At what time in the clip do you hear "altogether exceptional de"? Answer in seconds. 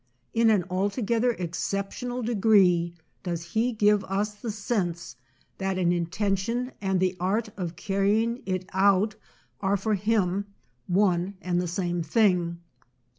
0.67-2.33